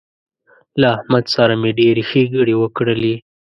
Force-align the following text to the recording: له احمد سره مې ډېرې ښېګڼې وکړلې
له 0.81 0.87
احمد 0.95 1.25
سره 1.35 1.53
مې 1.61 1.71
ډېرې 1.79 2.03
ښېګڼې 2.09 2.55
وکړلې 2.57 3.15